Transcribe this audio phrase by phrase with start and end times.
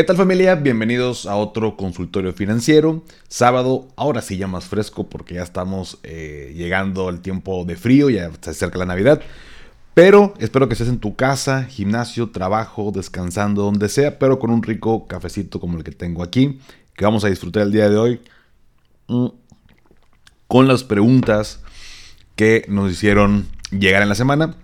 [0.00, 0.54] ¿Qué tal familia?
[0.54, 3.02] Bienvenidos a otro consultorio financiero.
[3.28, 8.08] Sábado, ahora sí ya más fresco porque ya estamos eh, llegando al tiempo de frío,
[8.08, 9.20] ya se acerca la Navidad.
[9.92, 14.62] Pero espero que estés en tu casa, gimnasio, trabajo, descansando, donde sea, pero con un
[14.62, 16.60] rico cafecito como el que tengo aquí,
[16.96, 18.20] que vamos a disfrutar el día de hoy.
[19.08, 19.26] Mm,
[20.48, 21.60] con las preguntas
[22.36, 24.54] que nos hicieron llegar en la semana.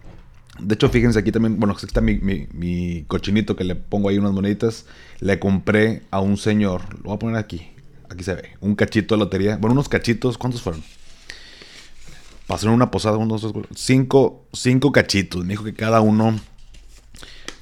[0.59, 4.33] De hecho, fíjense aquí también, bueno, aquí está mi, cochinito que le pongo ahí unas
[4.33, 4.87] moneditas.
[5.21, 7.69] Le compré a un señor, lo voy a poner aquí,
[8.09, 9.57] aquí se ve, un cachito de lotería.
[9.57, 10.83] Bueno, unos cachitos, ¿cuántos fueron?
[12.47, 15.45] Pasaron una posada, unos cinco, cinco cachitos.
[15.45, 16.39] Me dijo que cada uno,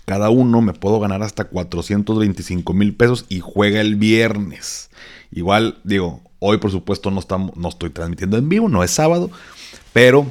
[0.05, 4.91] cada uno me puedo ganar hasta 425 mil pesos y juega el viernes.
[5.33, 9.31] Igual, digo, hoy por supuesto no, estamos, no estoy transmitiendo en vivo, no es sábado,
[9.95, 10.31] pero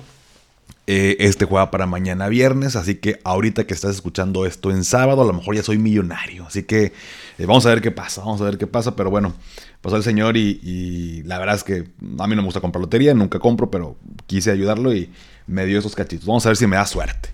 [0.86, 5.22] eh, este juega para mañana viernes, así que ahorita que estás escuchando esto en sábado,
[5.22, 6.46] a lo mejor ya soy millonario.
[6.46, 6.92] Así que
[7.38, 8.94] eh, vamos a ver qué pasa, vamos a ver qué pasa.
[8.94, 9.34] Pero bueno,
[9.82, 11.86] pasó el señor y, la verdad es que
[12.20, 13.96] a mí no me gusta comprar lotería, nunca compro, pero
[14.28, 15.10] quise ayudarlo y
[15.48, 16.26] me dio esos cachitos.
[16.26, 17.30] Vamos a ver si me da suerte.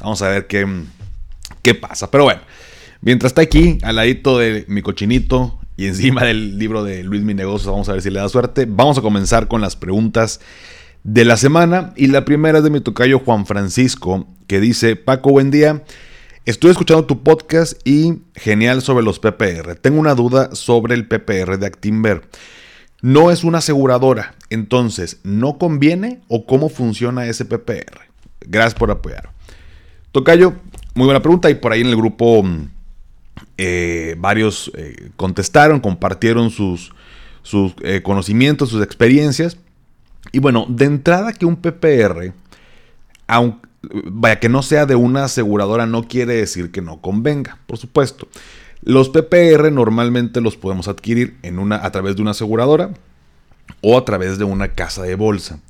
[0.00, 0.66] Vamos a ver qué,
[1.60, 2.10] qué pasa.
[2.10, 2.40] Pero bueno,
[3.02, 7.34] mientras está aquí, al ladito de mi cochinito y encima del libro de Luis Mi
[7.34, 8.66] Negocios, vamos a ver si le da suerte.
[8.66, 10.40] Vamos a comenzar con las preguntas
[11.04, 11.92] de la semana.
[11.96, 15.84] Y la primera es de mi tocayo Juan Francisco, que dice, Paco, buen día.
[16.44, 19.76] Estoy escuchando tu podcast y genial sobre los PPR.
[19.76, 22.22] Tengo una duda sobre el PPR de Actimber.
[23.00, 28.00] No es una aseguradora, entonces, ¿no conviene o cómo funciona ese PPR?
[28.40, 29.30] Gracias por apoyar.
[30.12, 30.54] Tocayo,
[30.94, 32.70] muy buena pregunta y por ahí en el grupo mm,
[33.58, 36.92] eh, varios eh, contestaron, compartieron sus,
[37.42, 39.58] sus eh, conocimientos, sus experiencias.
[40.32, 42.32] Y bueno, de entrada que un PPR,
[43.26, 43.68] aunque,
[44.04, 48.28] vaya que no sea de una aseguradora, no quiere decir que no convenga, por supuesto.
[48.82, 52.90] Los PPR normalmente los podemos adquirir en una, a través de una aseguradora
[53.80, 55.60] o a través de una casa de bolsa.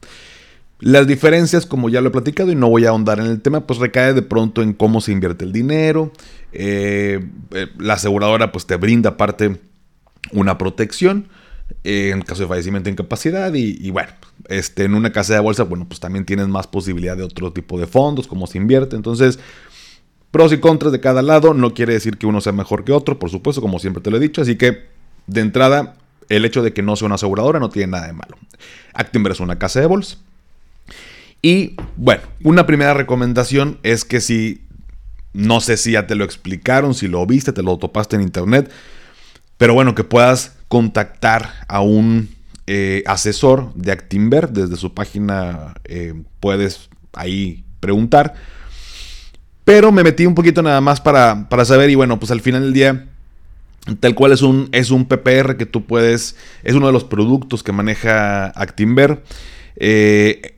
[0.81, 3.61] Las diferencias, como ya lo he platicado y no voy a ahondar en el tema,
[3.61, 6.13] pues recae de pronto en cómo se invierte el dinero.
[6.53, 9.61] Eh, eh, la aseguradora pues te brinda aparte
[10.33, 11.29] una protección
[11.83, 14.13] en caso de fallecimiento e incapacidad y, bueno,
[14.49, 17.79] este, en una casa de bolsa, bueno, pues también tienes más posibilidad de otro tipo
[17.79, 19.39] de fondos, cómo se invierte, entonces,
[20.31, 23.19] pros y contras de cada lado, no quiere decir que uno sea mejor que otro,
[23.19, 24.85] por supuesto, como siempre te lo he dicho, así que,
[25.27, 25.97] de entrada,
[26.29, 28.37] el hecho de que no sea una aseguradora no tiene nada de malo.
[28.93, 30.19] Actimber es una casa de bolsa.
[31.43, 34.63] Y bueno, una primera recomendación es que si,
[35.35, 38.71] no sé si ya te lo explicaron, si lo viste, te lo topaste en internet,
[39.59, 42.31] pero bueno, que puedas contactar a un
[42.67, 44.51] eh, asesor de Actimber.
[44.51, 48.35] Desde su página eh, puedes ahí preguntar.
[49.65, 52.73] Pero me metí un poquito nada más para, saber y bueno, pues al final del
[52.73, 53.07] día,
[54.01, 57.63] tal cual es un, es un PPR que tú puedes, es uno de los productos
[57.63, 59.23] que maneja Actimber.
[59.77, 60.57] Eh,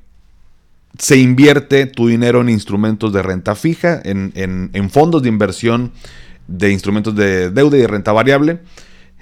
[0.98, 5.92] se invierte tu dinero en instrumentos de renta fija, en, en fondos de inversión
[6.48, 8.60] de instrumentos de deuda y de renta variable.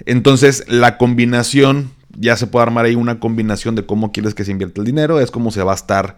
[0.05, 4.51] Entonces, la combinación, ya se puede armar ahí una combinación de cómo quieres que se
[4.51, 6.17] invierta el dinero, es como se va a estar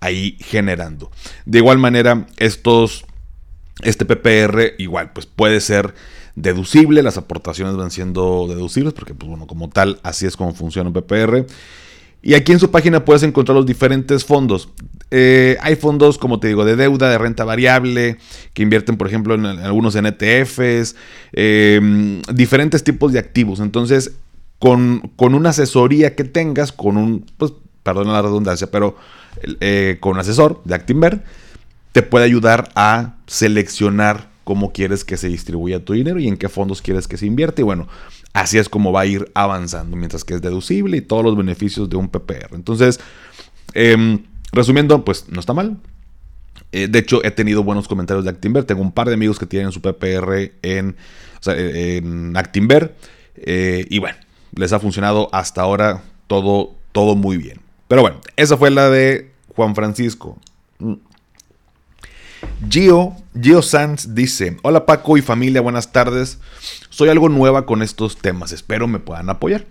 [0.00, 1.10] ahí generando.
[1.44, 3.04] De igual manera, estos,
[3.82, 5.94] este PPR igual, pues puede ser
[6.34, 10.90] deducible, las aportaciones van siendo deducibles, porque pues bueno, como tal, así es como funciona
[10.90, 11.46] un PPR.
[12.22, 14.68] Y aquí en su página puedes encontrar los diferentes fondos.
[15.10, 18.18] Eh, hay fondos, como te digo, de deuda, de renta variable,
[18.52, 20.96] que invierten, por ejemplo, en, algunos NTFs,
[21.32, 23.60] em, diferentes tipos de activos.
[23.60, 24.16] Entonces,
[24.58, 28.96] con, una asesoría que tengas, con un, pues, perdona la redundancia, pero
[29.60, 31.22] eh, con un asesor de Actinver,
[31.92, 36.48] te puede ayudar a seleccionar cómo quieres que se distribuya tu dinero y en qué
[36.48, 37.62] fondos quieres que se invierte.
[37.62, 37.88] Y bueno,
[38.36, 41.88] así es como va a ir avanzando, mientras que es deducible y todos los beneficios
[41.90, 42.54] de un PPR.
[42.54, 43.00] Entonces,
[43.74, 44.18] eh,
[44.56, 45.76] Resumiendo, pues no está mal.
[46.72, 48.64] Eh, de hecho, he tenido buenos comentarios de Actimber.
[48.64, 50.96] Tengo un par de amigos que tienen su PPR en,
[51.46, 52.96] en Actimber.
[53.36, 54.16] Eh, y bueno,
[54.54, 57.60] les ha funcionado hasta ahora todo, todo muy bien.
[57.86, 60.38] Pero bueno, esa fue la de Juan Francisco.
[62.68, 66.38] Gio, Gio Sanz dice, hola Paco y familia, buenas tardes.
[66.90, 69.66] Soy algo nueva con estos temas, espero me puedan apoyar.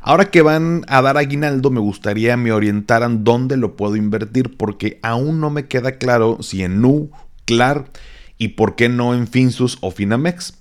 [0.00, 4.98] Ahora que van a dar aguinaldo, me gustaría me orientaran dónde lo puedo invertir, porque
[5.02, 7.10] aún no me queda claro si en Nu,
[7.46, 7.90] Clar
[8.38, 10.54] y por qué no en Finsus o Finamex,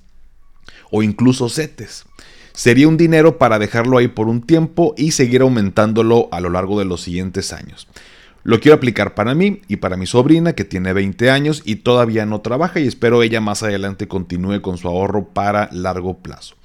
[0.91, 2.05] o incluso CETES.
[2.53, 6.77] Sería un dinero para dejarlo ahí por un tiempo y seguir aumentándolo a lo largo
[6.77, 7.87] de los siguientes años.
[8.43, 12.25] Lo quiero aplicar para mí y para mi sobrina que tiene 20 años y todavía
[12.25, 16.55] no trabaja y espero ella más adelante continúe con su ahorro para largo plazo.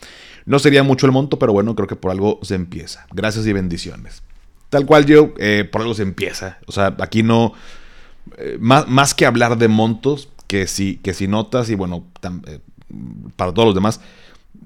[0.44, 3.06] No sería mucho el monto, pero bueno, creo que por algo se empieza.
[3.12, 4.22] Gracias y bendiciones.
[4.70, 6.58] Tal cual yo, eh, por algo se empieza.
[6.66, 7.52] O sea, aquí no...
[8.38, 12.04] Eh, más, más, que hablar de montos, que si, que si notas y bueno,
[12.46, 12.58] eh,
[13.36, 14.00] para todos los demás,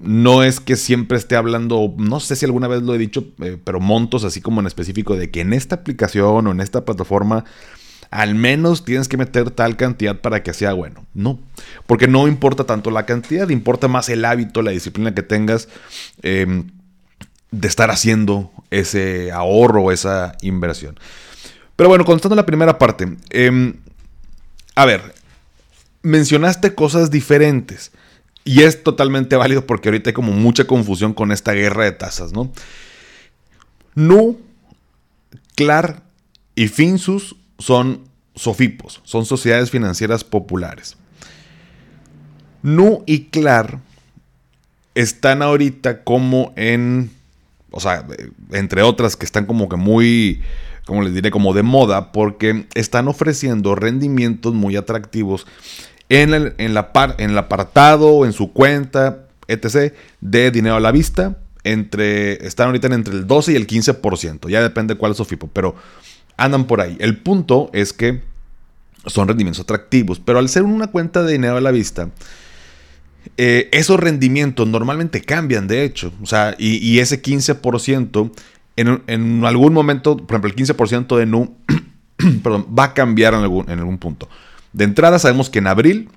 [0.00, 3.58] no es que siempre esté hablando, no sé si alguna vez lo he dicho, eh,
[3.62, 7.44] pero montos así como en específico de que en esta aplicación o en esta plataforma
[8.12, 11.06] al menos tienes que meter tal cantidad para que sea bueno.
[11.14, 11.40] No,
[11.86, 15.68] porque no importa tanto la cantidad, importa más el hábito, la disciplina que tengas
[16.22, 16.70] em,
[17.50, 21.00] de estar haciendo ese ahorro, esa inversión.
[21.74, 23.76] Pero bueno, contestando la primera parte, em,
[24.74, 25.14] a ver,
[26.02, 27.92] mencionaste cosas diferentes.
[28.44, 32.32] Y es totalmente válido porque ahorita hay como mucha confusión con esta guerra de tasas,
[32.32, 32.50] ¿no?
[33.94, 34.40] Nu,
[35.54, 36.02] Clar
[36.54, 38.00] y Finsus son
[38.34, 40.96] sofipos, son sociedades financieras populares.
[42.62, 43.78] Nu y Clar
[44.94, 47.10] están ahorita como en,
[47.70, 48.06] o sea,
[48.52, 50.42] entre otras que están como que muy,
[50.86, 55.46] como les diré, como de moda, porque están ofreciendo rendimientos muy atractivos
[56.12, 60.80] en el, en la par, en el apartado, en su cuenta, etc., de dinero a
[60.80, 61.38] la vista.
[61.64, 64.50] Entre, están ahorita entre el 12 y el 15%.
[64.50, 65.74] Ya depende cuál es su FIPO, pero
[66.36, 66.98] andan por ahí.
[67.00, 68.20] El punto es que
[69.06, 72.10] son rendimientos atractivos, pero al ser una cuenta de dinero a la vista,
[73.38, 76.12] eh, esos rendimientos normalmente cambian, de hecho.
[76.22, 78.32] O sea, y, ese 15%,
[78.76, 81.56] en, en, algún momento, por ejemplo, el 15% de NU,
[82.42, 84.28] perdón, va a cambiar en algún, en algún punto.
[84.72, 86.08] De entrada sabemos que en abril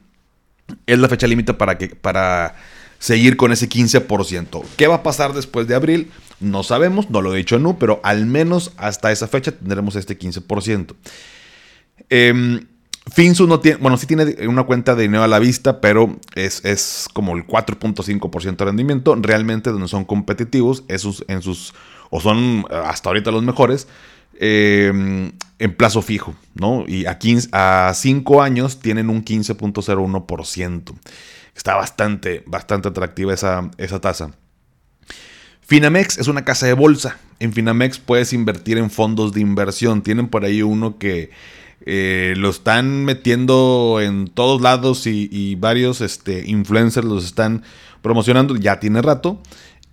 [0.85, 2.55] es la fecha límite para, que, para
[2.99, 4.63] seguir con ese 15%.
[4.77, 6.11] ¿Qué va a pasar después de abril?
[6.39, 10.17] No sabemos, no lo he dicho NU, pero al menos hasta esa fecha tendremos este
[10.17, 10.95] 15%.
[12.09, 12.65] Eh,
[13.13, 16.65] Finsu no tiene, bueno, sí tiene una cuenta de dinero a la vista, pero es,
[16.65, 19.15] es como el 4.5% de rendimiento.
[19.15, 21.73] Realmente donde son competitivos, esos en sus,
[22.09, 23.87] o son hasta ahorita los mejores,
[24.37, 26.83] Em, en plazo fijo, ¿no?
[26.87, 30.93] Y a, 15, a 5 años tienen un 15.01%.
[31.55, 34.31] Está bastante, bastante atractiva esa, esa tasa.
[35.61, 37.17] Finamex es una casa de bolsa.
[37.39, 40.03] En Finamex puedes invertir en fondos de inversión.
[40.03, 41.31] Tienen por ahí uno que
[41.85, 47.63] eh, lo están metiendo en todos lados y, varios este, influencers los están
[48.01, 48.57] promocionando.
[48.57, 49.41] Ya tiene rato.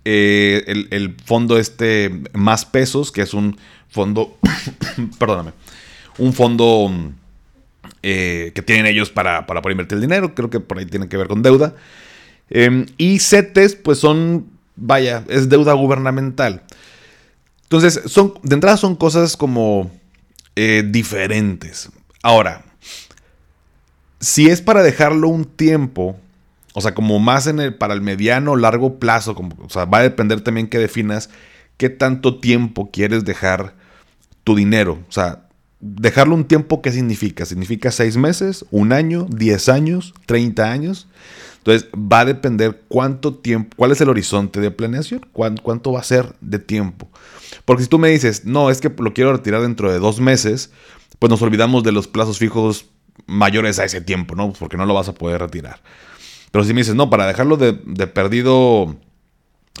[0.05, 3.57] Eh, el, fondo este más pesos, que es un
[3.89, 4.37] fondo,
[5.19, 5.53] perdóname,
[6.17, 6.91] un fondo
[8.01, 11.07] eh, que tienen ellos para, para, poder invertir el dinero, creo que por ahí tiene
[11.07, 11.75] que ver con deuda.
[12.49, 16.63] Em, y CETES, pues son, vaya, es deuda gubernamental.
[17.63, 19.89] Entonces, son, de entrada son cosas como
[20.55, 21.89] eh, diferentes.
[22.21, 22.63] Ahora,
[24.19, 26.19] si es para dejarlo un tiempo,
[26.73, 29.99] o sea, como más en el, para el mediano largo plazo, como, o sea, va
[29.99, 31.29] a depender también que definas
[31.77, 33.75] qué tanto tiempo quieres dejar
[34.43, 34.99] tu dinero.
[35.07, 35.47] O sea,
[35.79, 37.45] dejarlo un tiempo, ¿qué significa?
[37.45, 41.07] ¿Significa seis meses, un año, diez años, treinta años?
[41.57, 46.03] Entonces, va a depender cuánto tiempo, cuál es el horizonte de planeación, cuánto va a
[46.03, 47.07] ser de tiempo.
[47.63, 50.71] Porque si tú me dices, no, es que lo quiero retirar dentro de dos meses,
[51.19, 52.87] pues nos olvidamos de los plazos fijos
[53.27, 54.51] mayores a ese tiempo, ¿no?
[54.51, 55.79] Porque no lo vas a poder retirar.
[56.53, 58.95] Pero si me dices, no, para dejarlo de, perdido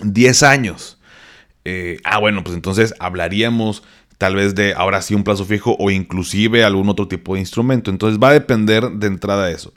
[0.01, 0.97] 10 años,
[1.65, 3.83] eh, ah, bueno, pues entonces hablaríamos
[4.17, 7.91] tal vez de ahora sí un plazo fijo o inclusive algún otro tipo de instrumento.
[7.91, 9.71] Entonces va a depender de entrada de eso.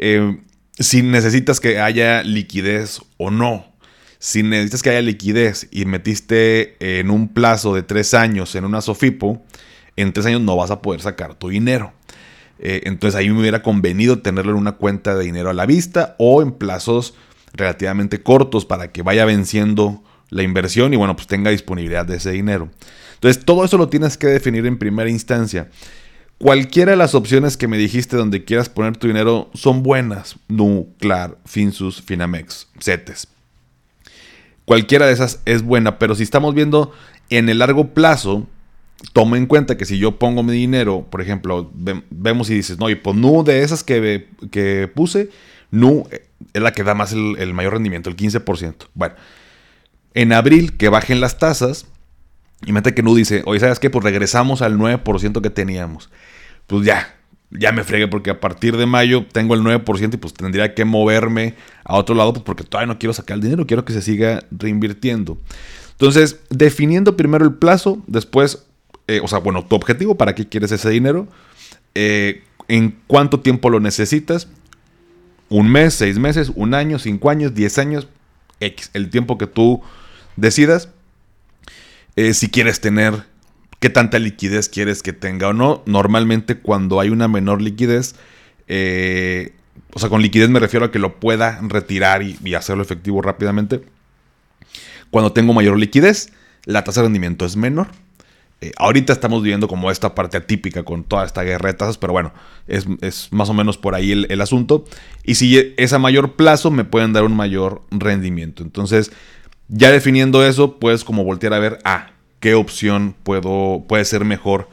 [0.00, 0.40] Eh,
[0.80, 3.72] si necesitas que haya liquidez o no.
[4.18, 8.80] Si necesitas que haya liquidez y metiste en un plazo de tres años en una
[8.80, 9.44] Sofipo,
[9.94, 11.92] en tres años no vas a poder sacar tu dinero.
[12.62, 16.14] Eh, entonces ahí me hubiera convenido tenerlo en una cuenta de dinero a la vista
[16.18, 17.14] o en plazos
[17.54, 22.30] relativamente cortos para que vaya venciendo la inversión y bueno, pues tenga disponibilidad de ese
[22.30, 22.68] dinero.
[23.14, 25.68] Entonces, todo eso lo tienes que definir en primera instancia.
[26.38, 30.36] Cualquiera de las opciones que me dijiste donde quieras poner tu dinero son buenas.
[30.48, 33.28] Nuclear, Finsus, Finamex, CETES.
[34.64, 36.92] Cualquiera de esas es buena, pero si estamos viendo
[37.28, 38.46] en el largo plazo,
[39.12, 41.70] toma en cuenta que si yo pongo mi dinero, por ejemplo,
[42.10, 45.30] vemos y dices, no, y pues NU de esas que, que puse,
[45.70, 46.06] NU
[46.52, 48.74] es la que da más el, el mayor rendimiento, el 15%.
[48.94, 49.14] Bueno,
[50.14, 51.86] en abril que bajen las tasas,
[52.64, 53.90] y mete que no dice, oye, ¿sabes qué?
[53.90, 56.10] Pues regresamos al 9% que teníamos.
[56.66, 57.16] Pues ya,
[57.50, 60.84] ya me fregué porque a partir de mayo tengo el 9% y pues tendría que
[60.84, 61.54] moverme
[61.84, 64.44] a otro lado pues porque todavía no quiero sacar el dinero, quiero que se siga
[64.50, 65.38] reinvirtiendo.
[65.92, 68.66] Entonces, definiendo primero el plazo, después
[69.22, 71.26] o sea, bueno, tu objetivo, para qué quieres ese dinero,
[71.94, 74.48] en cuánto tiempo lo necesitas,
[75.48, 78.08] un mes, seis meses, un año, cinco años, diez años,
[78.60, 79.82] X, el tiempo que tú
[80.36, 80.88] decidas.
[82.16, 83.24] Eh, si quieres tener,
[83.80, 85.82] qué tanta liquidez quieres que tenga o no.
[85.86, 88.14] Normalmente cuando hay una menor liquidez,
[88.68, 89.54] eh,
[89.92, 93.82] o sea, con liquidez me refiero a que lo pueda retirar y, hacerlo efectivo rápidamente.
[95.10, 96.32] Cuando tengo mayor liquidez,
[96.64, 97.88] la tasa de rendimiento es menor.
[98.62, 102.12] Eh, ahorita estamos viviendo como esta parte atípica con toda esta guerra de tasas, pero
[102.12, 102.32] bueno,
[102.66, 102.86] es,
[103.30, 104.84] más o menos por ahí el, asunto.
[105.24, 108.62] Y si es a mayor plazo, me pueden dar un mayor rendimiento.
[108.62, 109.12] Entonces,
[109.68, 114.68] ya definiendo eso, puedes como voltear a ver, ah, qué opción puedo, puede ser mejor,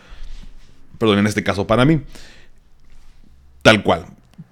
[0.97, 2.01] perdón, en este caso para mí.
[3.61, 4.05] Tal cual.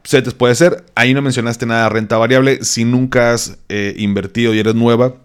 [0.06, 0.86] CETES puede ser.
[0.96, 2.64] Ahí no mencionaste nada de renta variable.
[2.64, 5.16] Si nunca has eh, invertido y eres nueva,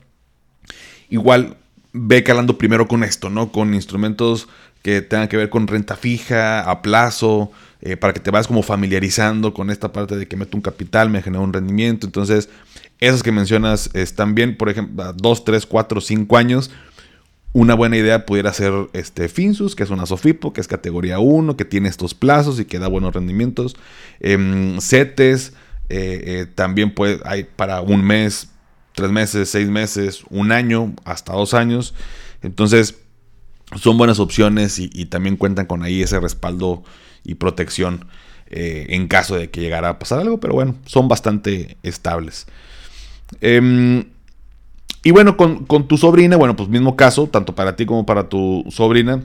[1.10, 1.56] igual
[1.92, 3.52] ve calando primero con esto, ¿no?
[3.52, 4.48] Con instrumentos
[4.82, 7.50] que tengan que ver con renta fija, a plazo,
[7.82, 11.10] eh, para que te vayas como familiarizando con esta parte de que meto un capital,
[11.10, 12.06] me genera un rendimiento.
[12.06, 12.48] Entonces,
[12.98, 16.70] esas que mencionas están bien, por ejemplo, a 2, 3, 4, 5 años.
[17.52, 21.56] Una buena idea pudiera ser este Finsus, que es una Sofipo, que es categoría 1,
[21.56, 23.76] que tiene estos plazos y que da buenos rendimientos.
[24.20, 25.52] Eh, CETES,
[25.88, 28.50] eh, también puede, hay para un mes,
[28.94, 31.94] tres meses, seis meses, un año, hasta dos años.
[32.42, 32.96] Entonces,
[33.76, 36.82] son buenas opciones y, también cuentan con ahí ese respaldo
[37.24, 38.06] y protección
[38.48, 42.46] eh, en caso de que llegara a pasar algo, pero bueno, son bastante estables.
[43.40, 44.06] Em,
[45.04, 48.64] y bueno, con, tu sobrina, bueno, pues mismo caso, tanto para ti como para tu
[48.70, 49.22] sobrina,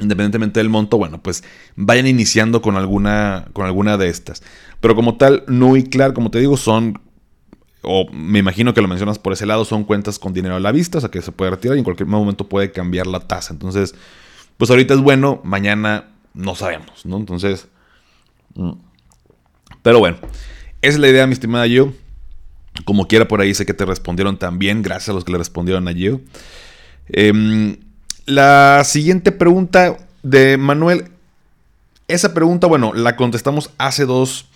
[0.00, 1.44] independientemente del monto, bueno, pues
[1.76, 4.42] vayan iniciando con alguna, con alguna de estas.
[4.80, 7.00] Pero como tal, no y como te digo, son
[7.82, 10.72] o me imagino que lo mencionas por ese lado, son cuentas con dinero a la
[10.72, 13.52] vista, o sea que se puede retirar y en cualquier momento puede cambiar la tasa.
[13.52, 13.94] Entonces,
[14.56, 17.16] pues ahorita es bueno, mañana no sabemos, ¿no?
[17.16, 17.68] Entonces,
[18.54, 18.72] mm.
[19.82, 20.18] pero bueno,
[20.82, 21.92] esa es la idea, mi estimada yo.
[22.84, 25.88] Como quiera, por ahí sé que te respondieron también, gracias a los que le respondieron
[25.88, 26.20] a Gio.
[27.08, 27.76] Em,
[28.26, 31.10] la siguiente pregunta de Manuel,
[32.06, 34.48] esa pregunta, bueno, la contestamos hace dos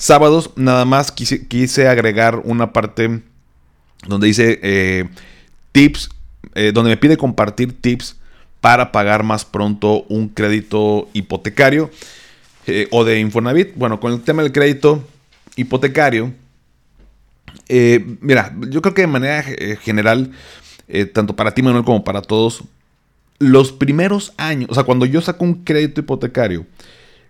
[0.00, 3.20] sábados nada más quise, agregar una parte
[4.08, 5.08] donde dice eh,
[5.72, 6.08] tips,
[6.54, 8.16] eh, donde me pide compartir tips
[8.62, 11.90] para pagar más pronto un crédito hipotecario
[12.66, 13.74] eh, o de Infonavit.
[13.76, 15.06] Bueno, con el tema del crédito
[15.54, 16.32] hipotecario,
[18.20, 19.42] mira, yo creo que de manera
[19.82, 20.32] general,
[21.12, 22.64] tanto para ti Manuel como para todos,
[23.38, 26.66] los primeros años, o sea, cuando yo saco un crédito hipotecario,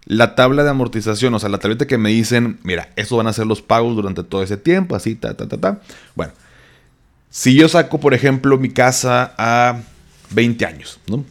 [0.07, 3.33] la tabla de amortización, o sea, la tableta que me dicen, mira, eso van a
[3.33, 5.81] ser los pagos durante todo ese tiempo, así, ta, ta, ta, ta.
[6.15, 6.33] Bueno,
[7.29, 9.81] si yo saco, por ejemplo, mi casa a
[10.31, 11.25] 20 años, ¿no?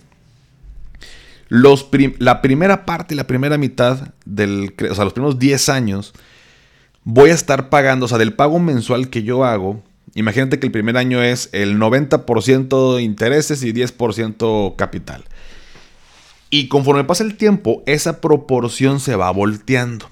[1.49, 6.13] Los la primera parte, la primera mitad del, o sea, los primeros 10 años,
[7.03, 9.83] voy a estar pagando, o sea, del pago mensual que yo hago,
[10.13, 15.25] imagínate que el primer año es el 90% intereses y 10% capital.
[16.49, 20.09] Y conforme pasa el tiempo, esa proporción se va volteando.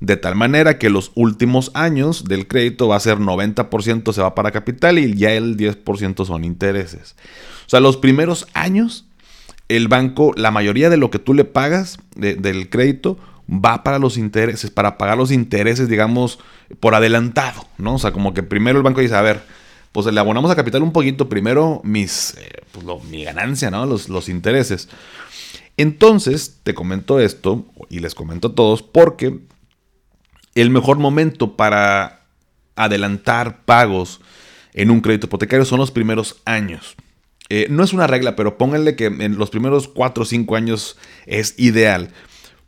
[0.00, 4.34] De tal manera que los últimos años del crédito va a ser 90% se va
[4.34, 7.16] para capital y ya el 10% son intereses.
[7.66, 9.06] O sea, los primeros años,
[9.68, 13.18] el banco, la mayoría de lo que tú le pagas del crédito
[13.50, 16.38] va para los intereses, para pagar los intereses, digamos,
[16.80, 17.94] por adelantado, ¿no?
[17.94, 19.42] O sea, como que primero el banco dice, a ver,
[19.92, 23.86] pues le abonamos a capital un poquito, primero mis, eh, pues mi ganancia, ¿no?
[23.86, 24.88] Los, los intereses.
[25.78, 29.38] Entonces, te comento esto, y les comento a todos, porque
[30.56, 32.24] el mejor momento para
[32.74, 34.20] adelantar pagos
[34.74, 36.96] en un crédito hipotecario son los primeros años.
[37.48, 40.98] Eh, no es una regla, pero pónganle que en los primeros 4 o 5 años
[41.26, 42.10] es ideal,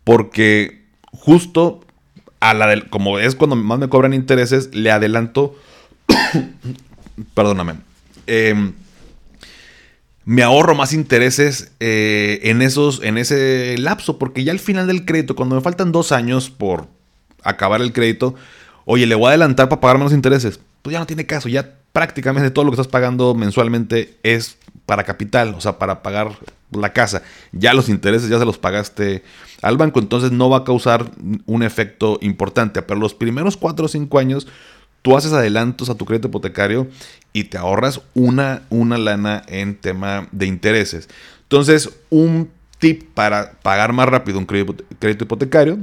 [0.04, 1.84] porque justo
[2.38, 5.56] a la del, como es cuando más me cobran intereses, le adelanto,
[7.34, 7.74] perdóname,
[8.28, 8.72] eh,
[10.30, 15.04] me ahorro más intereses eh, en, esos, en ese lapso, porque ya al final del
[15.04, 16.86] crédito, cuando me faltan dos años por
[17.42, 18.36] acabar el crédito,
[18.84, 20.60] oye, le voy a adelantar para pagar menos intereses.
[20.82, 24.56] Pues ya no tiene caso, ya prácticamente todo lo que estás pagando mensualmente es
[24.86, 26.30] para capital, o sea, para pagar
[26.70, 27.24] la casa.
[27.50, 29.24] Ya los intereses ya se los pagaste
[29.62, 31.10] al banco, entonces no va a causar
[31.46, 32.82] un efecto importante.
[32.82, 34.46] Pero los primeros cuatro o cinco años
[35.02, 36.88] tú haces adelantos a tu crédito hipotecario
[37.32, 41.08] y te ahorras una, una lana en tema de intereses.
[41.42, 44.84] Entonces, un tip para pagar más rápido un crédito,
[45.24, 45.78] hipotecario,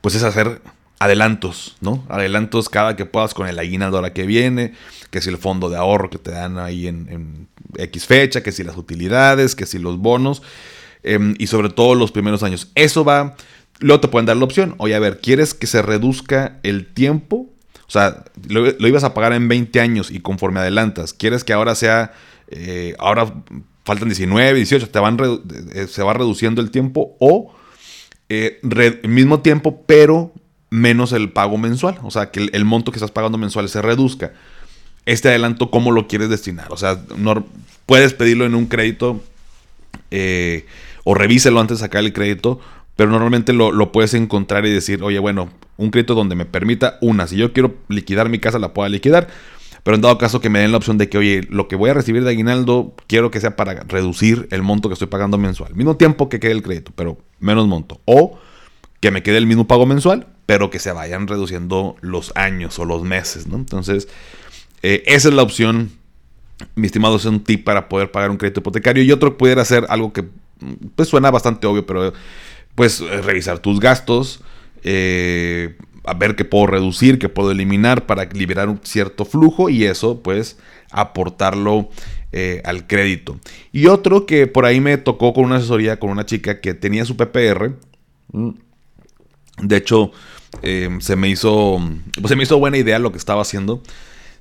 [0.00, 0.62] pues es hacer
[0.98, 2.04] adelantos, ¿no?
[2.08, 4.72] Adelantos cada que puedas con el aguinaldo ahora que viene,
[5.10, 8.62] que si el fondo de ahorro que te dan ahí en, X fecha, que si
[8.62, 10.42] las utilidades, que si los bonos,
[11.02, 12.70] em, y sobre todo los primeros años.
[12.76, 13.34] Eso va,
[13.80, 17.53] luego te pueden dar la opción, oye, a ver, ¿quieres que se reduzca el tiempo?
[17.94, 21.76] O sea, lo, ibas a pagar en 20 años y conforme adelantas, ¿quieres que ahora
[21.76, 22.12] sea,
[22.48, 23.32] eh, ahora
[23.84, 25.16] faltan 19, 18, te van
[25.72, 27.54] eh, se va reduciendo el tiempo o
[28.28, 28.60] eh,
[29.04, 30.32] mismo tiempo, pero
[30.70, 32.00] menos el pago mensual.
[32.02, 34.32] O sea, que el, monto que estás pagando mensual se reduzca.
[35.06, 36.72] Este adelanto, ¿cómo lo quieres destinar?
[36.72, 37.00] O sea,
[37.86, 39.22] puedes pedirlo en un crédito
[41.04, 42.58] o revíselo antes de sacar el crédito,
[42.96, 46.98] pero normalmente lo, lo, puedes encontrar y decir, oye, bueno, un crédito donde me permita
[47.00, 49.28] una, si yo quiero liquidar mi casa, la pueda liquidar,
[49.84, 51.90] pero en dado caso que me den la opción de que, oye, lo que voy
[51.90, 55.74] a recibir de aguinaldo, quiero que sea para reducir el monto que estoy pagando mensual.
[55.74, 58.00] Mismo tiempo que quede el crédito, pero menos monto.
[58.06, 58.38] O
[59.00, 62.86] que me quede el mismo pago mensual, pero que se vayan reduciendo los años o
[62.86, 63.56] los meses, ¿no?
[63.56, 64.08] Entonces,
[64.82, 65.90] eh, esa es la opción.
[66.76, 69.02] Mi estimado, es un tip para poder pagar un crédito hipotecario.
[69.02, 70.24] Y otro pudiera ser algo que
[70.96, 72.14] pues suena bastante obvio, pero
[72.74, 74.40] pues revisar tus gastos,
[74.82, 79.84] eh, a ver qué puedo reducir, qué puedo eliminar para liberar un cierto flujo y
[79.84, 80.58] eso pues
[80.90, 81.88] aportarlo
[82.32, 83.38] eh, al crédito.
[83.72, 87.04] Y otro que por ahí me tocó con una asesoría con una chica que tenía
[87.04, 87.74] su PPR.
[89.62, 90.10] De hecho,
[90.62, 91.78] eh, se, me hizo,
[92.20, 93.82] pues se me hizo buena idea lo que estaba haciendo.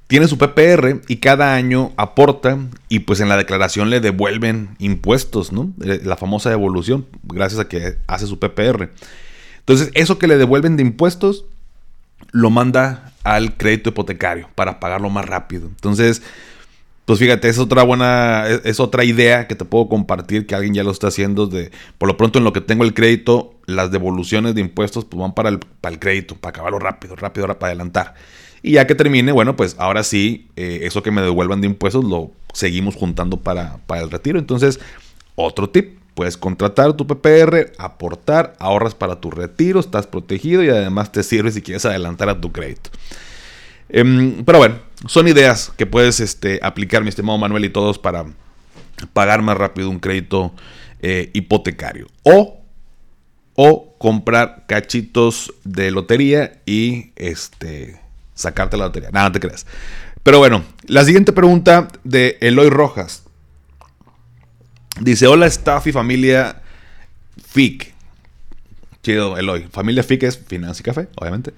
[0.08, 2.58] Tiene su PPR y cada año aporta
[2.90, 5.72] y pues en la declaración le devuelven impuestos, ¿no?
[5.84, 8.90] Eh, la famosa devolución, gracias a que hace su PPR.
[9.60, 11.46] Entonces, eso que le devuelven de impuestos,
[12.32, 15.68] lo manda al crédito hipotecario para pagarlo más rápido.
[15.68, 16.22] Entonces,
[17.06, 20.84] pues fíjate, es otra buena, es, otra idea que te puedo compartir que alguien ya
[20.84, 21.48] lo está haciendo.
[21.48, 25.20] De, por lo pronto, en lo que tengo el crédito, las devoluciones de impuestos pues
[25.20, 28.16] van para el, para el crédito, para acabarlo rápido, rápido, para adelantar.
[28.64, 32.04] Y ya que termine, bueno, pues ahora sí, eh, eso que me devuelvan de impuestos
[32.04, 34.40] lo seguimos juntando para, para el retiro.
[34.40, 34.80] Entonces,
[35.36, 41.12] otro tip, Puedes contratar tu PPR, aportar, ahorras para tu retiro, estás protegido y además
[41.12, 42.92] te sirve si quieres adelantar a tu crédito.
[43.90, 44.76] Em, pero bueno,
[45.08, 48.26] son ideas que puedes este, aplicar, mi estimado Manuel, y todos para
[49.14, 50.54] pagar más rápido un crédito
[51.02, 52.08] eh, hipotecario.
[52.22, 52.62] O,
[53.56, 58.00] o comprar cachitos de lotería y este,
[58.34, 59.10] sacarte la lotería.
[59.12, 59.66] Nada, no te creas.
[60.24, 63.24] Pero bueno, la siguiente pregunta de Eloy Rojas.
[65.00, 66.62] Dice, hola staff y familia
[67.46, 67.94] FIC.
[69.02, 69.68] Chido, Eloy.
[69.72, 71.54] Familia FIC es Finanza y Café, obviamente.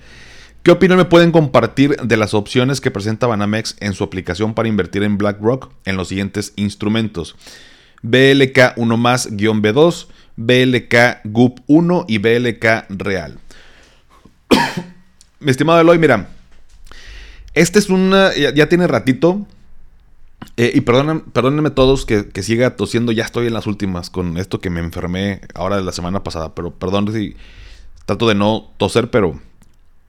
[0.63, 4.67] ¿Qué opinión me pueden compartir de las opciones que presenta Banamex en su aplicación para
[4.67, 7.35] invertir en BlackRock en los siguientes instrumentos?
[8.01, 10.07] BLK 1 más B2,
[10.38, 13.38] BLK GUP 1 y BLK Real.
[15.39, 16.29] Mi estimado Eloy, mira,
[17.55, 19.45] este es una, ya tiene ratito.
[20.57, 24.69] Eh, y perdónenme todos que, siga tosiendo, ya estoy en las últimas con esto que
[24.69, 27.35] me enfermé ahora de la semana pasada, pero perdón si
[28.05, 29.39] trato de no toser, pero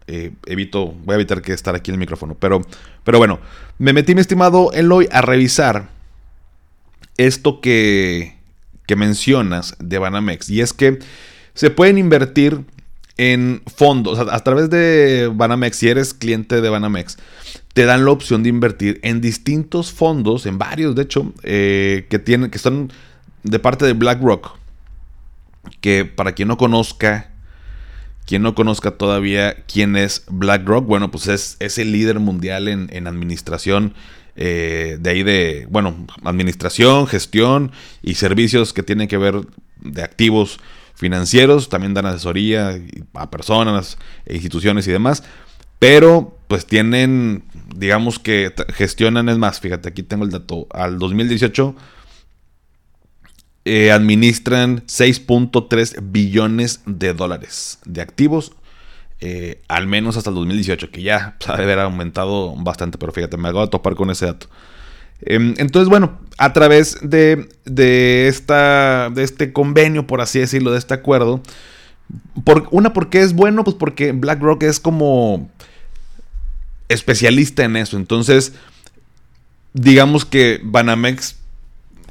[0.06, 2.36] eh, evito, voy a evitar que estar aquí en el micrófono.
[2.38, 2.62] Pero,
[3.02, 3.40] pero bueno,
[3.78, 5.88] me metí mi estimado Eloy a revisar
[7.16, 8.36] esto que,
[8.86, 10.98] que mencionas de Banamex, y es que
[11.54, 12.62] se pueden invertir
[13.18, 17.16] en fondos, a través de Banamex, si eres cliente de Banamex,
[17.72, 22.18] te dan la opción de invertir en distintos fondos, en varios de hecho, eh, que,
[22.18, 22.92] tienen, que son
[23.42, 24.58] de parte de BlackRock.
[25.80, 27.30] Que para quien no conozca,
[28.24, 33.06] quien no conozca todavía quién es BlackRock, bueno, pues es, es el líder mundial en,
[33.06, 33.94] administración.
[34.36, 39.40] Eh, de ahí de, bueno, administración, gestión y servicios que tienen que ver
[39.80, 40.60] de activos
[40.96, 42.80] financieros, también dan asesoría
[43.14, 45.22] a personas, e instituciones y demás.
[45.78, 47.44] Pero pues tienen,
[47.76, 51.76] digamos que gestionan, es más, fíjate, aquí tengo el dato, al 2018
[53.68, 58.52] eh, administran 6.3 billones de dólares de activos,
[59.18, 63.48] eh, al menos hasta el 2018, que ya pues, haber aumentado bastante, pero fíjate, me
[63.48, 64.46] acabo de topar con ese dato.
[65.22, 70.78] Em, entonces, bueno, a través de, de, esta, de este convenio, por así decirlo, de
[70.78, 71.42] este acuerdo,
[72.44, 73.64] por, una, porque es bueno?
[73.64, 75.50] Pues porque BlackRock es como
[76.88, 77.96] especialista en eso.
[77.96, 78.52] Entonces,
[79.72, 81.36] digamos que Banamex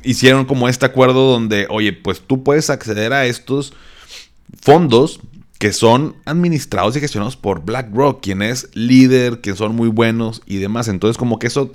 [0.03, 3.73] hicieron como este acuerdo donde, oye, pues tú puedes acceder a estos
[4.61, 5.19] fondos
[5.59, 10.57] que son administrados y gestionados por BlackRock, quien es líder, que son muy buenos y
[10.57, 10.87] demás.
[10.89, 11.71] Entonces, como que eso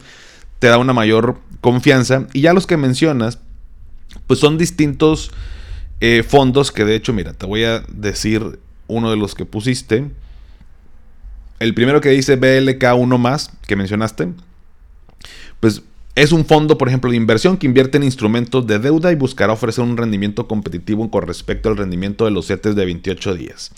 [0.60, 2.28] te da una mayor confianza.
[2.32, 3.40] Y ya los que mencionas,
[4.28, 5.32] pues son distintos
[6.00, 10.10] eh, fondos que de hecho, mira, te voy a decir uno de los que pusiste.
[11.58, 14.28] el primero que dice BLK1 más, que mencionaste,
[15.58, 15.82] pues
[16.14, 19.52] es un fondo, por ejemplo, de inversión que invierte en instrumentos de deuda y buscará
[19.52, 23.70] ofrecer un rendimiento competitivo con respecto al rendimiento de los CETES de 28 días.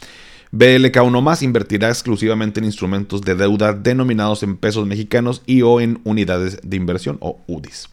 [0.53, 6.01] BLK1 más invertirá exclusivamente en instrumentos de deuda denominados en pesos mexicanos y o en
[6.05, 7.89] unidades de inversión o UDIs.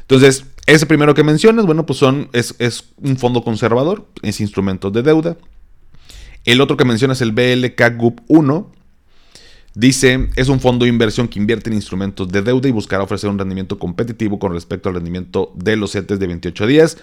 [0.00, 2.54] Entonces, ese primero que mencionas, bueno, pues son, es,
[2.96, 5.36] un fondo conservador, es instrumentos de deuda.
[6.44, 8.72] El otro que mencionas, el BLK GUP 1,
[9.76, 13.28] Dice, es un fondo de inversión que invierte en instrumentos de deuda y buscará ofrecer
[13.28, 16.96] un rendimiento competitivo con respecto al rendimiento de los CETES de 28 días.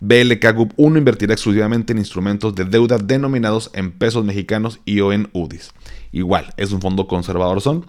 [0.00, 5.12] BLK Group 1 invertirá exclusivamente en instrumentos de deuda denominados en pesos mexicanos y o
[5.12, 5.72] en UDIs.
[6.12, 7.86] Igual, es un fondo conservador son.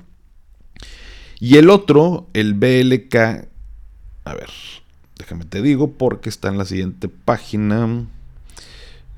[1.39, 3.15] Y el otro, el BLK,
[4.23, 4.49] a ver,
[5.17, 8.05] déjame te digo porque está en la siguiente página.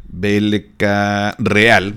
[0.10, 1.95] BLK Real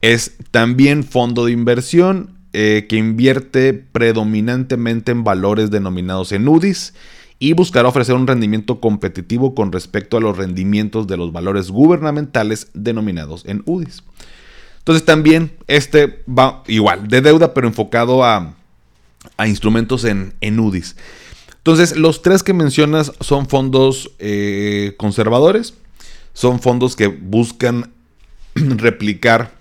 [0.00, 6.94] es también fondo de inversión eh, que invierte predominantemente en valores denominados en UDIs
[7.42, 12.68] y buscará ofrecer un rendimiento competitivo con respecto a los rendimientos de los valores gubernamentales
[12.74, 14.04] denominados en UDIs.
[14.78, 18.54] Entonces también este va igual, de deuda, pero enfocado a,
[19.46, 20.96] instrumentos en, en, UDIs.
[21.56, 25.74] Entonces los tres que mencionas son fondos eh, conservadores,
[26.34, 27.90] son fondos que buscan
[28.54, 29.58] replicar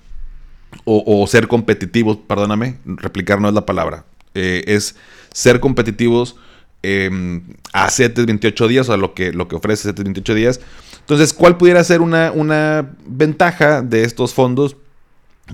[0.83, 4.95] o, ser competitivos, perdóname, replicar no es la palabra, eh, es
[5.31, 6.35] ser competitivos
[6.83, 10.61] em, a 7 28 días, o a lo que, lo que ofrece 7 28 días.
[10.99, 14.75] Entonces, ¿cuál pudiera ser una, una ventaja de estos fondos?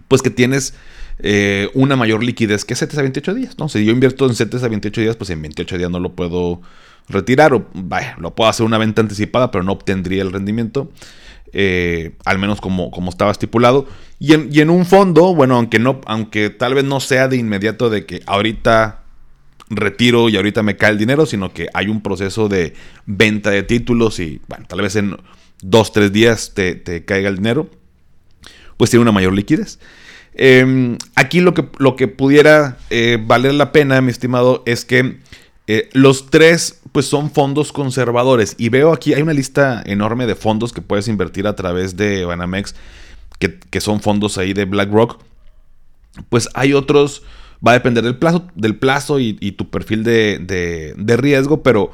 [0.08, 0.74] Pues que tienes
[1.20, 3.70] eh, una mayor liquidez que 7 a 28 días, ¿no?
[3.70, 6.62] Si yo invierto en 7 a 28 días, pues en 28 días no lo puedo
[7.08, 10.92] retirar, o vaya, lo puedo hacer una venta anticipada, pero no obtendría el rendimiento.
[11.58, 13.88] Eh, al menos como, como estaba estipulado.
[14.20, 18.06] Y en, un fondo, bueno, aunque, no, aunque tal vez no sea de inmediato de
[18.06, 19.05] que ahorita
[19.70, 22.74] retiro y ahorita me cae el dinero, sino que hay un proceso de
[23.06, 25.18] venta de títulos y, bueno, tal vez en
[25.62, 27.70] dos, tres días te, caiga el dinero,
[28.78, 29.80] pues tiene una mayor liquidez.
[30.34, 35.18] Em, aquí lo que, lo que pudiera eh, valer la pena, mi estimado, es que
[35.68, 38.56] eh, los tres, pues son fondos conservadores.
[38.58, 42.26] Y veo aquí, hay una lista enorme de fondos que puedes invertir a través de
[42.26, 42.76] Banamex,
[43.40, 45.20] que, son fondos ahí de BlackRock.
[46.30, 47.24] Pues hay otros,
[47.66, 51.92] va a depender del plazo, del plazo y, tu perfil de, riesgo, pero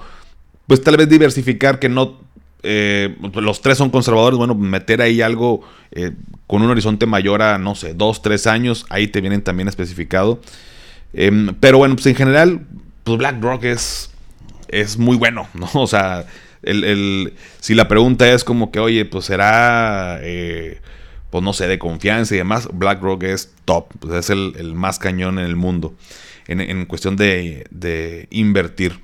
[0.68, 2.20] pues tal vez diversificar que no...
[2.64, 6.12] Eh, los tres son conservadores, bueno, meter ahí algo eh,
[6.46, 10.40] con un horizonte mayor a, no sé, dos, tres años, ahí te vienen también especificado.
[11.14, 12.62] Em, pero bueno, pues en general,
[13.04, 14.12] pues BlackRock es,
[14.68, 15.70] es muy bueno, ¿no?
[15.74, 16.26] O sea,
[16.64, 20.80] el, si la pregunta es como que, oye, pues será, eh,
[21.32, 25.40] pues no sé, de confianza y demás, BlackRock es top, pues es el, más cañón
[25.40, 25.96] en el mundo
[26.48, 29.00] en, cuestión de, de, invertir,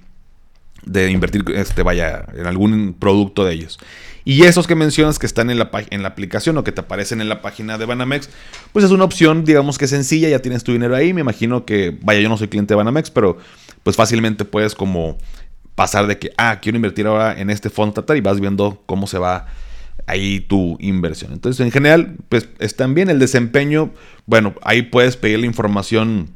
[0.83, 3.79] de invertir, este, vaya, en algún producto de ellos.
[4.25, 7.21] Y esos que mencionas que están en la, en la aplicación o que te aparecen
[7.21, 8.29] en la página de Banamex,
[8.73, 11.97] pues es una opción, digamos que sencilla, ya tienes tu dinero ahí, me imagino que,
[12.01, 13.37] vaya, yo no soy cliente de Banamex, pero
[13.83, 15.17] pues fácilmente puedes como
[15.75, 19.07] pasar de que, ah, quiero invertir ahora en este fondo tratar y vas viendo cómo
[19.07, 19.45] se va
[20.07, 21.33] ahí tu inversión.
[21.33, 23.91] Entonces, en general, pues están bien el desempeño.
[24.25, 26.29] Bueno, ahí puedes pedir la información,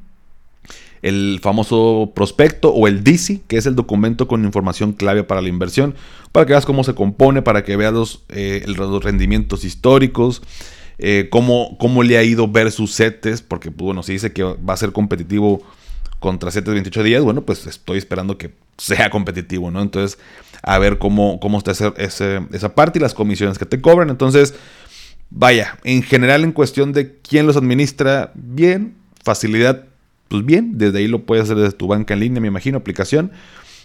[1.02, 5.48] el famoso prospecto o el DICI, que es el documento con información clave para la
[5.48, 5.96] inversión,
[6.32, 8.64] para que veas cómo se compone, para que veas los, eh,
[9.02, 10.44] rendimientos históricos.
[11.04, 14.44] Eh, cómo, cómo, le ha ido ver sus setes, porque pues, bueno, se dice que
[14.44, 15.64] va a ser competitivo
[16.22, 19.82] contra 7 28 días, bueno, pues estoy esperando que sea competitivo, ¿no?
[19.82, 20.20] Entonces,
[20.62, 24.12] a ver cómo, cómo está esa parte y las comisiones que te cobran.
[24.12, 24.54] Entonces,
[25.32, 29.86] vaya, en general en cuestión de quién los administra, bien, facilidad,
[30.28, 33.32] pues bien, desde ahí lo puedes hacer desde tu banca en línea, me imagino, aplicación.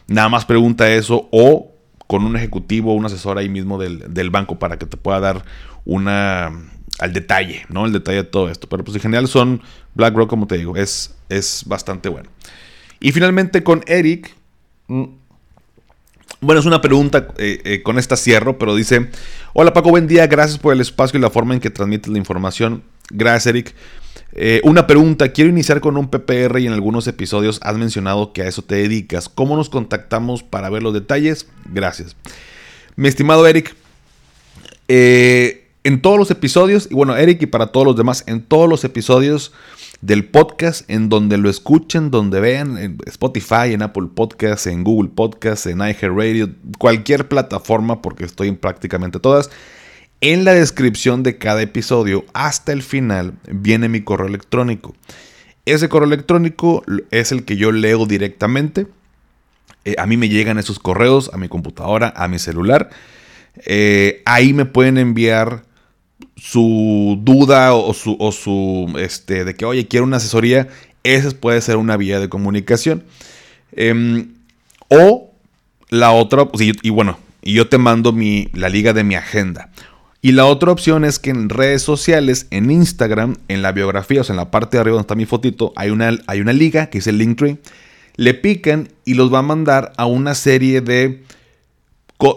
[0.06, 1.72] Nada más pregunta eso o
[2.06, 5.44] con un ejecutivo un asesor ahí mismo del, del banco para que te pueda dar
[5.86, 6.52] una,
[6.98, 7.86] al detalle, ¿no?
[7.86, 8.68] El detalle de todo esto.
[8.68, 9.62] Pero pues en general son
[9.94, 12.28] BlackRock, como te digo, es, es bastante bueno.
[13.00, 14.34] Y finalmente con Eric.
[14.88, 15.04] Mm,
[16.40, 19.10] bueno, es una pregunta, eh, eh, con esta cierro, pero dice,
[19.54, 22.18] hola Paco, buen día, gracias por el espacio y la forma en que transmites la
[22.18, 22.82] información.
[23.10, 23.74] Gracias Eric.
[24.32, 28.42] Eh, una pregunta, quiero iniciar con un PPR y en algunos episodios has mencionado que
[28.42, 29.30] a eso te dedicas.
[29.30, 31.48] ¿Cómo nos contactamos para ver los detalles?
[31.72, 32.16] Gracias.
[32.96, 33.74] Mi estimado Eric,
[35.86, 38.82] en todos los episodios, y bueno, Eric y para todos los demás, en todos los
[38.82, 39.52] episodios
[40.00, 45.12] del podcast, en donde lo escuchen, donde vean, en Spotify, en Apple Podcasts, en Google
[45.14, 49.48] Podcasts, en iHeartRadio, cualquier plataforma, porque estoy en prácticamente todas.
[50.20, 54.92] En la descripción de cada episodio, hasta el final, viene mi correo electrónico.
[55.66, 58.88] Ese correo electrónico es el que yo leo directamente.
[59.84, 62.90] Eh, a mí me llegan esos correos a mi computadora, a mi celular.
[63.64, 65.62] Eh, ahí me pueden enviar
[66.36, 70.68] su duda o su, o su este, de que, oye, quiero una asesoría.
[71.02, 73.04] Esa puede ser una vía de comunicación.
[73.72, 74.34] Em,
[74.88, 75.30] o
[75.88, 79.70] la otra, pues, y, bueno, y yo te mando mi, la liga de mi agenda.
[80.20, 84.24] Y la otra opción es que en redes sociales, en Instagram, en la biografía, o
[84.24, 86.86] sea, en la parte de arriba donde está mi fotito, hay una, hay una liga
[86.86, 87.58] que el Linktree.
[88.16, 91.22] Le pican y los va a mandar a una serie de,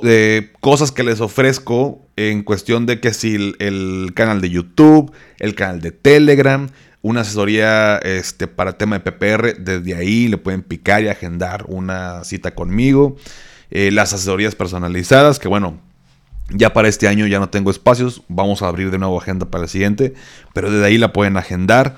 [0.03, 5.55] de cosas que les ofrezco en cuestión de que si el, canal de YouTube, el
[5.55, 6.69] canal de Telegram,
[7.01, 12.25] una asesoría este, para tema de PPR, desde ahí le pueden picar y agendar una
[12.25, 13.15] cita conmigo.
[13.71, 15.79] Eh, las asesorías personalizadas, que bueno,
[16.49, 19.63] ya para este año ya no tengo espacios, vamos a abrir de nuevo agenda para
[19.63, 20.13] el siguiente,
[20.53, 21.95] pero desde ahí la pueden agendar.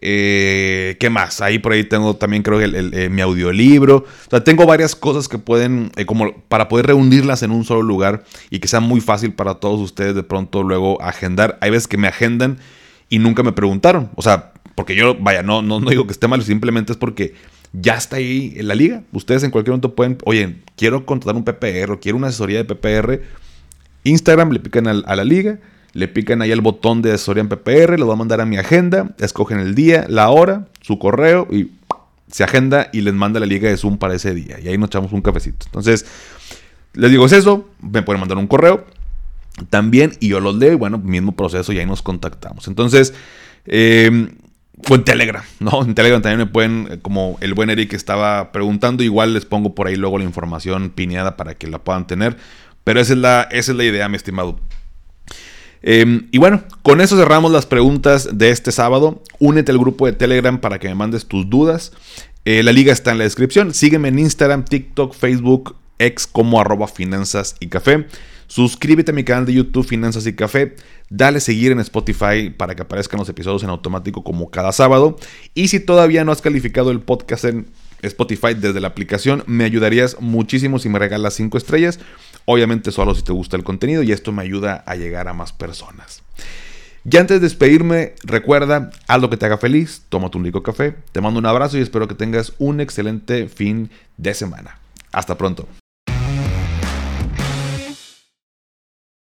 [0.00, 1.40] Eh, ¿Qué más?
[1.40, 3.96] Ahí por ahí tengo también creo que eh, mi audiolibro.
[3.96, 8.24] O sea, tengo varias cosas que pueden, como para poder reunirlas en un solo lugar
[8.50, 11.58] y que sea muy fácil para todos ustedes de pronto luego agendar.
[11.60, 12.58] Hay veces que me agendan
[13.08, 14.10] y nunca me preguntaron.
[14.14, 17.34] O sea, porque yo, vaya, no, no, no digo que esté mal, simplemente es porque
[17.72, 19.02] ya está ahí en la liga.
[19.12, 22.64] Ustedes en cualquier momento pueden, oye, quiero contratar un PPR o quiero una asesoría de
[22.64, 23.22] PPR.
[24.04, 25.58] Instagram le pican a, la liga,
[25.92, 28.56] le pican ahí el botón de asesoría en PPR, lo va a mandar a mi
[28.56, 31.70] agenda, escogen el día, la hora, su correo y
[32.30, 34.60] se agenda y les manda la liga de Zoom para ese día.
[34.60, 35.66] Y ahí nos echamos un cafecito.
[35.66, 36.06] Entonces,
[36.94, 38.84] les digo, es eso, me pueden mandar un correo
[39.70, 42.68] también y yo los leo y bueno, mismo proceso y ahí nos contactamos.
[42.68, 43.14] Entonces,
[43.66, 44.28] eh,
[44.90, 45.82] en Telegram, ¿no?
[45.82, 49.74] En Telegram también me pueden, eh, como el buen Eric estaba preguntando, igual les pongo
[49.74, 52.36] por ahí luego la información pineada para que la puedan tener.
[52.84, 54.58] Pero esa es la, esa es la idea, mi estimado.
[55.82, 59.22] Em, y bueno, con eso cerramos las preguntas de este sábado.
[59.38, 61.92] Únete al grupo de Telegram para que me mandes tus dudas.
[62.44, 63.74] Eh, la liga está en la descripción.
[63.74, 68.06] Sígueme en Instagram, TikTok, Facebook, ex como arroba finanzas y café.
[68.48, 70.74] Suscríbete a mi canal de YouTube Finanzas y Café.
[71.10, 75.16] Dale seguir en Spotify para que aparezcan los episodios en automático como cada sábado.
[75.54, 77.66] Y si todavía no has calificado el podcast en
[78.02, 82.00] Spotify desde la aplicación, me ayudarías muchísimo si me regalas 5 estrellas.
[82.44, 85.52] Obviamente solo si te gusta el contenido y esto me ayuda a llegar a más
[85.52, 86.22] personas.
[87.10, 90.94] Y antes de despedirme, recuerda, haz lo que te haga feliz, tómate un rico café,
[91.12, 94.78] te mando un abrazo y espero que tengas un excelente fin de semana.
[95.12, 95.66] Hasta pronto.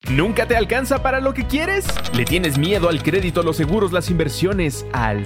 [0.09, 1.85] ¿Nunca te alcanza para lo que quieres?
[2.13, 5.25] ¿Le tienes miedo al crédito, los seguros, las inversiones, al